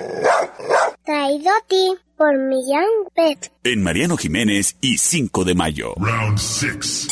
[1.06, 2.84] Traído a ti por Millán
[3.14, 3.50] Pet.
[3.64, 5.94] En Mariano Jiménez y 5 de mayo.
[5.96, 7.08] Round 6.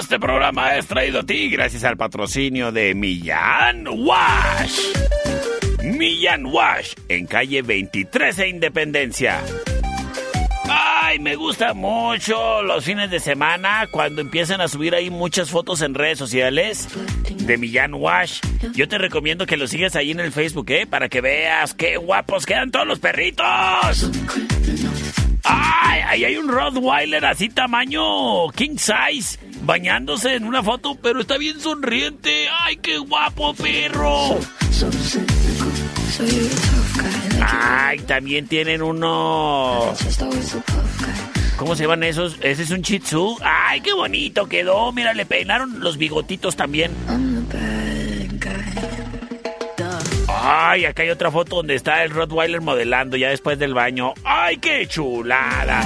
[0.00, 4.90] Este programa es traído a ti gracias al patrocinio de Millán Wash.
[5.86, 9.40] Millán Wash, en calle 23 e Independencia.
[10.68, 15.82] Ay, me gusta mucho los fines de semana cuando empiezan a subir ahí muchas fotos
[15.82, 16.88] en redes sociales
[17.30, 18.40] de Millán Wash.
[18.74, 20.86] Yo te recomiendo que lo sigas ahí en el Facebook, ¿eh?
[20.86, 24.10] Para que veas qué guapos quedan todos los perritos.
[25.44, 26.00] ¡Ay!
[26.08, 31.60] Ahí hay un Rottweiler así tamaño king size bañándose en una foto, pero está bien
[31.60, 32.48] sonriente.
[32.64, 34.40] ¡Ay, qué guapo perro!
[37.42, 37.98] ¡Ay!
[38.00, 39.94] También tienen uno.
[41.56, 42.36] ¿Cómo se llaman esos?
[42.42, 43.02] Ese es un Shih.
[43.42, 44.92] ¡Ay, qué bonito quedó!
[44.92, 46.92] Mira, le peinaron los bigotitos también.
[50.28, 54.12] Ay, acá hay otra foto donde está el Rottweiler modelando ya después del baño.
[54.24, 55.82] ¡Ay, qué chulada!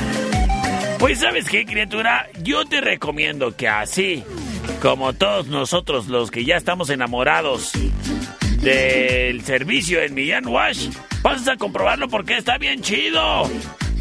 [0.99, 4.23] Pues sabes qué, criatura, yo te recomiendo que así,
[4.83, 7.73] como todos nosotros los que ya estamos enamorados
[8.61, 10.89] del servicio en Millán Wash,
[11.23, 13.51] pases a comprobarlo porque está bien chido.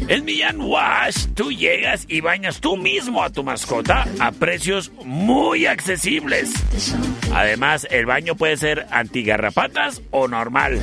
[0.08, 5.66] En Millán Wash, tú llegas y bañas tú mismo a tu mascota a precios muy
[5.66, 6.52] accesibles.
[7.32, 10.80] Además, el baño puede ser antigarrapatas o normal.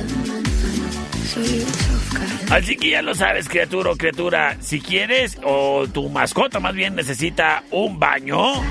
[2.50, 4.56] Así que ya lo sabes, criatura o criatura.
[4.60, 8.62] Si quieres, o tu mascota más bien necesita un baño,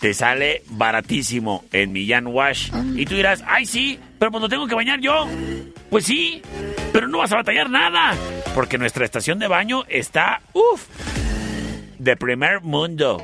[0.00, 2.70] te sale baratísimo en Millán Wash.
[2.94, 5.26] Y tú dirás, ay sí, pero pues lo tengo que bañar yo.
[5.90, 6.42] Pues sí,
[6.92, 8.14] pero no vas a batallar nada.
[8.54, 10.86] Porque nuestra estación de baño está, uff,
[11.98, 13.22] de primer mundo.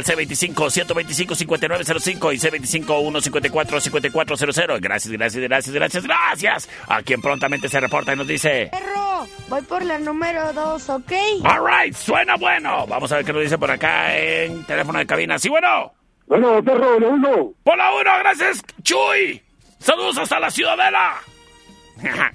[0.00, 2.38] A través del C25-125-5905 y
[2.80, 4.80] C25-154-5400.
[4.80, 6.70] Gracias, gracias, gracias, gracias, gracias.
[6.88, 8.70] A quien prontamente se reporta y nos dice...
[8.72, 11.12] Perro, voy por la número dos, ¿ok?
[11.44, 12.86] All right, suena bueno.
[12.86, 15.38] Vamos a ver qué nos dice por acá en teléfono de cabina.
[15.38, 15.92] Sí, bueno.
[16.26, 17.52] Bueno, perro, la uno.
[17.62, 19.42] Por la uno, gracias, Chuy.
[19.78, 21.16] Saludos hasta la Ciudadela.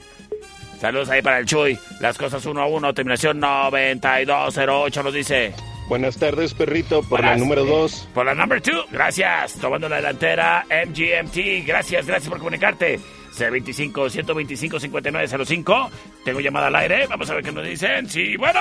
[0.80, 1.80] Saludos ahí para el Chuy.
[2.00, 5.54] Las cosas uno a uno, terminación 9208 nos dice.
[5.88, 8.10] Buenas tardes, perrito, por la número 2.
[8.14, 9.54] Por la number two, gracias.
[9.54, 11.66] Tomando la delantera, MGMT.
[11.66, 13.00] Gracias, gracias por comunicarte.
[13.36, 15.90] C25-125-5905.
[16.24, 17.06] Tengo llamada al aire.
[17.08, 18.10] Vamos a ver qué nos dicen.
[18.10, 18.60] Sí, bueno.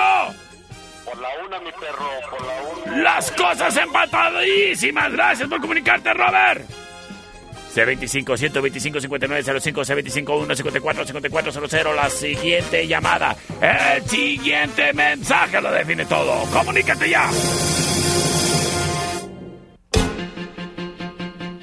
[1.05, 2.53] Por la una, mi perro, por la
[2.93, 3.03] una.
[3.03, 5.13] Las cosas empatadísimas.
[5.13, 6.69] Gracias por comunicarte, Robert.
[7.75, 11.95] C25-125-5905, C25-154-5400.
[11.95, 13.37] La siguiente llamada.
[13.61, 16.45] El siguiente mensaje lo define todo.
[16.53, 17.29] Comunícate ya.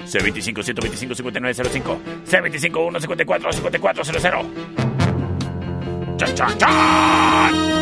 [0.06, 4.44] C25-125-5905, C25-154-5400.
[6.18, 7.81] ¡Chan, chan, chan!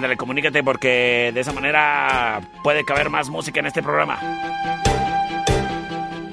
[0.00, 4.18] Ándale, comunícate porque de esa manera puede caber más música en este programa.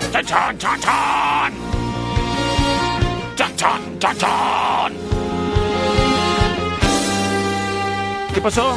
[0.09, 1.53] ¡Chan, chan, chan, chan!
[3.35, 4.93] ¡Chan, chan, chan!
[8.33, 8.73] ¿Qué pasó?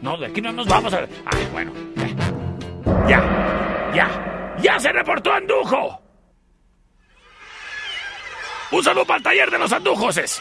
[0.00, 1.06] No, de aquí no nos vamos a...
[1.26, 1.70] Ay, bueno,
[3.08, 3.42] ya.
[3.94, 4.08] Ya,
[4.62, 6.00] ya, se reportó Andujo.
[8.70, 10.40] Un saludo para el taller de los Andujoses.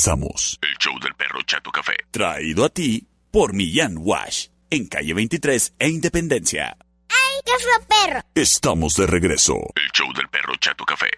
[0.00, 0.58] Regresamos.
[0.62, 1.92] El show del perro Chato Café.
[2.10, 4.46] Traído a ti por Millán Wash.
[4.70, 6.76] En calle 23 e Independencia.
[7.08, 8.20] ¡Ay, qué fue perro!
[8.34, 9.54] Estamos de regreso.
[9.76, 11.10] El show del perro Chato Café.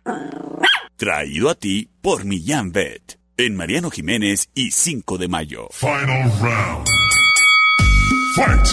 [0.97, 3.21] Traído a ti por Millán Vet.
[3.37, 5.69] En Mariano Jiménez y 5 de mayo.
[5.71, 6.89] Final round.
[8.35, 8.67] Fight.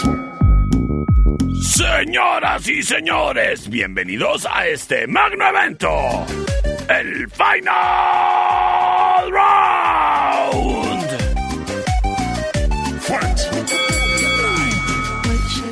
[1.62, 6.26] Señoras y señores, bienvenidos a este magno evento.
[6.90, 11.08] El Final Round.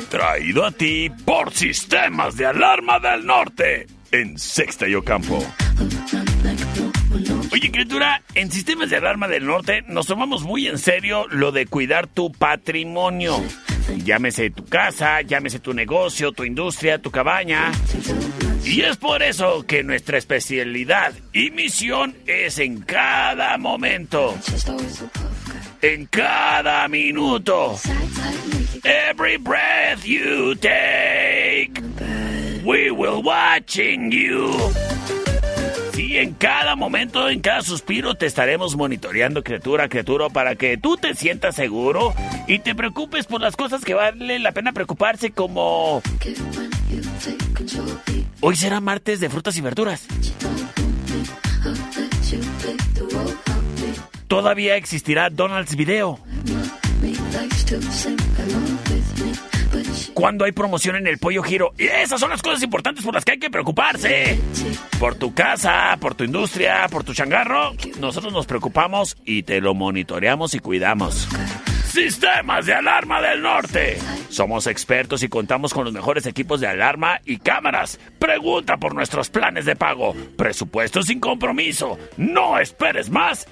[0.08, 5.44] Traído a ti por Sistemas de Alarma del Norte en Sexta y Ocampo.
[7.52, 11.66] Oye, criatura, en Sistemas de Alarma del Norte nos tomamos muy en serio lo de
[11.66, 13.42] cuidar tu patrimonio.
[14.04, 17.72] Llámese tu casa, llámese tu negocio, tu industria, tu cabaña.
[18.64, 24.36] Y es por eso que nuestra especialidad y misión es en cada momento,
[25.80, 27.78] en cada minuto,
[28.84, 31.80] every breath you take,
[32.64, 34.52] we will watching you.
[35.98, 40.96] Sí, en cada momento, en cada suspiro te estaremos monitoreando, criatura, criatura, para que tú
[40.96, 42.14] te sientas seguro
[42.46, 46.00] y te preocupes por las cosas que vale la pena preocuparse, como...
[48.40, 50.06] Hoy será martes de frutas y verduras.
[54.28, 56.20] Todavía existirá Donald's Video.
[60.18, 61.74] Cuando hay promoción en el pollo giro.
[61.78, 64.36] Y esas son las cosas importantes por las que hay que preocuparse.
[64.98, 67.74] Por tu casa, por tu industria, por tu changarro.
[68.00, 71.28] Nosotros nos preocupamos y te lo monitoreamos y cuidamos.
[71.84, 73.96] Sistemas de Alarma del Norte.
[74.28, 78.00] Somos expertos y contamos con los mejores equipos de alarma y cámaras.
[78.18, 80.16] Pregunta por nuestros planes de pago.
[80.36, 81.96] Presupuesto sin compromiso.
[82.16, 83.46] No esperes más.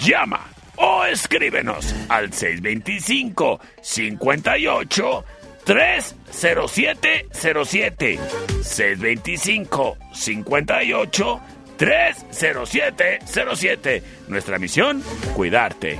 [0.00, 5.24] Llama o escríbenos al 625 58
[5.70, 8.18] 30707
[8.62, 11.40] 625 58
[11.76, 15.00] 30707 Nuestra misión,
[15.34, 15.96] cuidarte.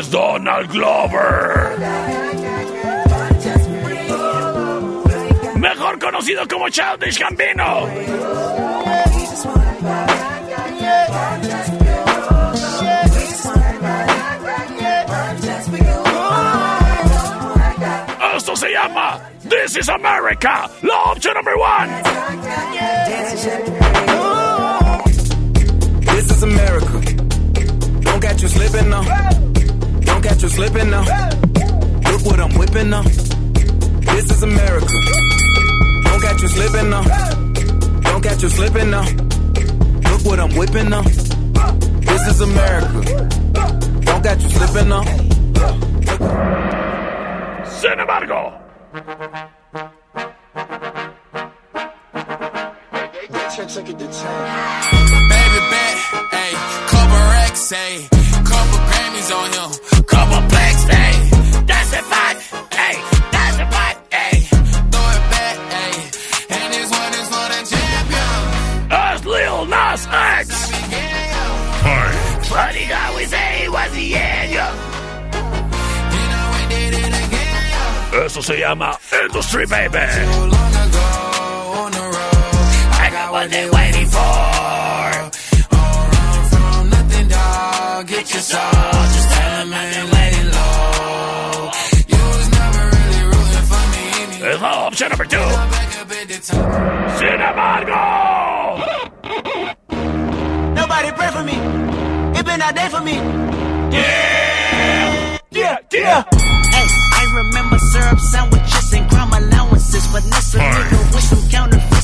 [0.09, 1.77] Donald Glover.
[5.55, 7.87] Mejor conocido como Childish Gambino.
[18.35, 20.69] Esto se llama This is America.
[20.83, 21.89] La opción number one.
[26.05, 27.01] This is America.
[28.01, 29.46] Don't catch you slipping now.
[30.27, 31.05] Don't catch you slipping now.
[32.11, 33.01] Look what I'm whipping now.
[33.01, 34.85] This is America.
[36.03, 37.03] Don't catch you slipping now.
[38.01, 39.05] Don't catch you slipping now.
[40.11, 41.01] Look what I'm whipping now.
[41.03, 43.29] This is America.
[44.01, 45.05] Don't catch you slipping now.
[47.63, 48.51] Sin embargo,
[55.29, 55.97] Baby bet,
[56.33, 56.55] ayy,
[56.89, 58.09] couple racks, ayy,
[58.43, 61.19] couple Grammys on him, couple blacks, ayy,
[61.67, 62.39] that's a fact,
[62.85, 62.97] ayy,
[63.31, 64.39] that's a fact, ayy,
[64.91, 66.01] throw it back, ayy,
[66.55, 68.31] and this one is for the champion.
[68.91, 70.47] as Lil Nas X.
[72.49, 74.73] But he always say he was the angel.
[78.25, 79.97] Eso se llama Industry Baby.
[82.99, 84.56] I got what they waiting for.
[87.97, 88.07] Dog.
[88.07, 88.61] Get your soul.
[88.61, 91.71] Just tell them I been waiting low.
[92.13, 94.05] You was never really rooting for me.
[94.51, 95.47] Es la opción number two.
[97.17, 97.97] Sin embargo,
[100.75, 101.57] Nobody pray for me.
[102.37, 103.15] It been a day for me.
[103.91, 106.23] Yeah, yeah, yeah.
[106.75, 106.87] Hey,
[107.19, 110.05] I remember syrup sandwiches and crime allowances.
[110.07, 111.97] Vanessa nigga with some counterfeits.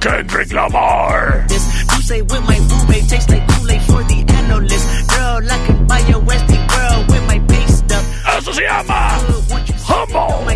[0.00, 1.46] Kendrick Lamar.
[1.48, 1.64] This
[2.04, 4.86] say with my boo babe tastes like Kool-Aid for the analyst.
[5.08, 8.04] Girl, I can buy your Westie world with my base stuff.
[8.36, 9.18] Eso se llama
[9.88, 10.52] Humble.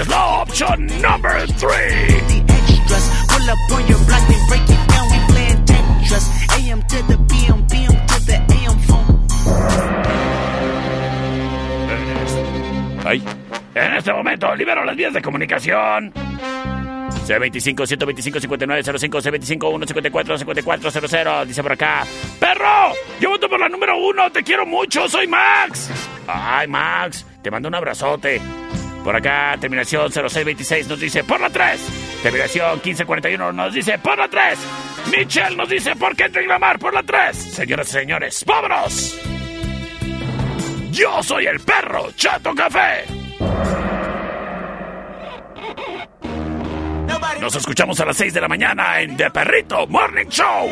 [0.00, 2.16] Es la opción number three.
[2.48, 5.06] Extras, pull up on your block and break it down.
[5.12, 6.26] We playing Tetris.
[6.56, 9.26] AM to the PM, PM to the AM phone.
[13.06, 13.22] Ay,
[13.74, 16.12] en este momento libero las vías de comunicación.
[17.26, 21.46] C25-125-5905, C25-154-5400.
[21.46, 22.06] Dice por acá:
[22.38, 22.92] ¡Perro!
[23.20, 24.30] Yo voto por la número uno.
[24.30, 25.08] Te quiero mucho.
[25.08, 25.90] Soy Max.
[26.26, 27.26] Ay, Max.
[27.42, 28.40] Te mando un abrazote.
[29.04, 32.20] Por acá, terminación 0626 nos dice por la 3.
[32.22, 34.58] Terminación 1541 nos dice por la 3.
[35.14, 37.36] Michelle nos dice por qué Lamar por la 3.
[37.36, 39.20] Señoras y señores, ¡vámonos!
[40.90, 43.04] Yo soy el perro Chato Café.
[47.40, 50.70] Nos escuchamos a las 6 de la mañana en The Perrito Morning Show.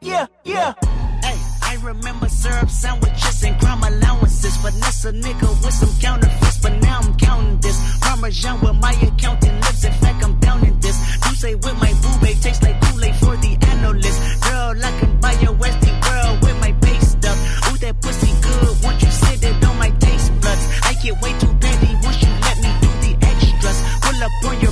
[0.00, 0.74] Yeah, yeah.
[1.22, 4.56] Hey, I remember syrup sandwiches and crime allowances.
[4.56, 7.78] Finesse a nigga with some counterfeits, but now I'm counting this.
[8.00, 9.84] Parmesan with my accountant lips.
[9.84, 10.98] In fact, I'm down in this.
[11.28, 14.42] You say with my boo babe tastes like Kool-Aid for the analyst.
[14.42, 17.72] Girl, I can buy your Westie world with my base stuff.
[17.72, 18.82] Ooh, that pussy good.
[18.82, 22.28] Once you sit it on my taste buds, I get way too petty once you
[22.42, 23.78] let me do the extras.
[24.02, 24.71] Pull up on your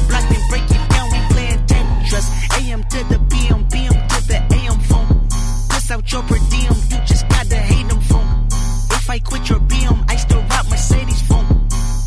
[2.11, 2.66] Tetris.
[2.66, 5.28] AM to the PM, PM to the AM phone.
[5.70, 8.47] Piss out your per diem, you just gotta hate them phone.
[8.91, 11.47] If I quit your BM, I still rock Mercedes phone.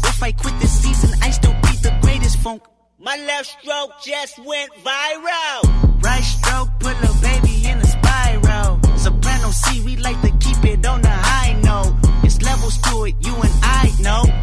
[0.05, 2.63] If I quit this season, I still be the greatest funk.
[2.99, 6.03] My left stroke just went viral.
[6.03, 8.79] Right stroke put a baby in a spiral.
[8.97, 11.95] Soprano C, we like to keep it on the high note.
[12.23, 14.42] It's levels to it, you and I know.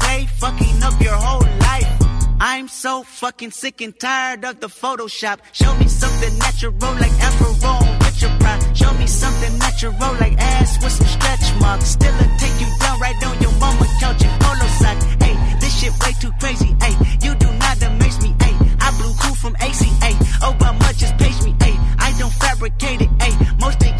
[0.00, 2.10] Play, fucking up your whole life.
[2.40, 5.40] I'm so fucking sick and tired of the Photoshop.
[5.52, 7.52] Show me something natural like Afro
[8.00, 8.76] with your pride.
[8.76, 11.84] Show me something natural like ass with some stretch marks.
[11.90, 14.98] Still a take you down right on your mama couch in polo sock.
[15.20, 16.74] Hey, this shit way too crazy.
[16.80, 18.34] Hey, you do not amaze me.
[18.40, 20.10] Hey, I blew cool from ACA.
[20.40, 21.54] Obama just page me.
[21.60, 23.10] Hey, I don't fabricate it.
[23.20, 23.99] Hey, most of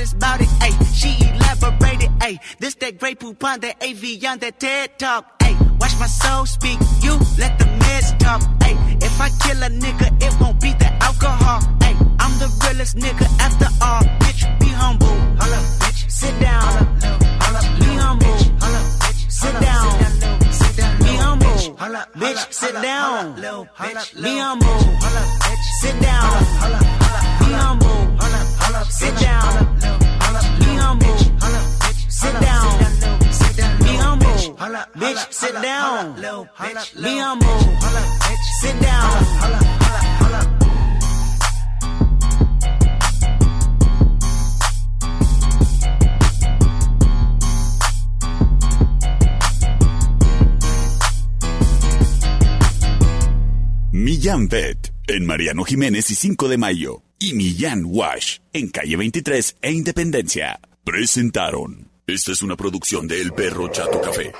[0.00, 0.48] modest about it.
[0.62, 2.10] Hey, she elaborated.
[2.22, 5.42] Hey, this that great poop on that AV on that TED talk.
[5.42, 6.78] Hey, watch my soul speak.
[7.02, 8.40] You let the meds talk.
[8.62, 11.60] Hey, if I kill a nigga, it won't be the alcohol.
[11.82, 14.02] Hey, I'm the realest nigga after all.
[14.22, 15.06] Bitch, be humble.
[15.06, 16.10] Hold up, bitch.
[16.10, 16.62] Sit down.
[17.42, 17.64] Hold up.
[17.80, 18.36] Be humble.
[18.60, 19.20] Holla, bitch.
[19.30, 19.88] Sit down.
[21.00, 21.46] Be humble.
[22.20, 23.34] Bitch, sit down.
[24.22, 24.80] Be humble.
[25.80, 26.30] Sit down.
[27.40, 27.99] Be humble.
[28.90, 29.80] Sit down.
[32.08, 32.70] Sit down.
[35.32, 36.14] Sit down.
[38.50, 39.70] Sit down.
[53.92, 54.48] Millán
[55.06, 57.09] en Mariano Jiménez y 5 de Mayo.
[57.22, 60.58] Y Millán Wash en calle 23 e Independencia.
[60.82, 61.90] Presentaron.
[62.06, 64.32] Esta es una producción de El Perro Chato Café.